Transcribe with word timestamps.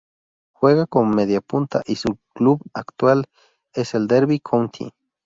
Juega 0.53 0.87
como 0.87 1.13
mediapunta 1.13 1.83
y 1.85 1.97
su 1.97 2.17
club 2.33 2.63
actual 2.73 3.27
es 3.71 3.93
el 3.93 4.07
Derby 4.07 4.39
County. 4.39 4.89